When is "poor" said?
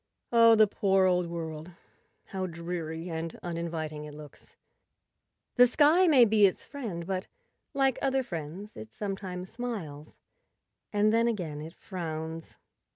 0.65-1.05